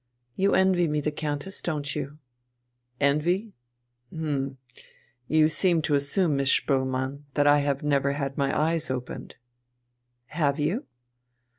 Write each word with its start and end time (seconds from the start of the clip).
You 0.35 0.55
envy 0.55 0.87
me 0.87 0.99
the 0.99 1.11
Countess, 1.11 1.61
don't 1.61 1.95
you?" 1.95 2.17
"Envy? 2.99 3.53
H'm. 4.11 4.57
You 5.27 5.47
seem 5.47 5.83
to 5.83 5.93
assume, 5.93 6.37
Miss 6.37 6.49
Spoelmann, 6.51 7.25
that 7.35 7.45
I 7.45 7.59
have 7.59 7.83
never 7.83 8.13
had 8.13 8.35
my 8.35 8.51
eyes 8.71 8.89
opened." 8.89 9.35
"Have 10.29 10.59
you?" 10.59 10.87